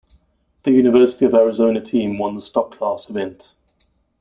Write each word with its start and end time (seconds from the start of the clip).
The 0.63 0.71
University 0.71 1.25
of 1.25 1.35
Arizona 1.35 1.79
team 1.79 2.17
won 2.17 2.33
the 2.33 2.41
Stock 2.41 2.71
Class 2.75 3.07
event. 3.07 3.53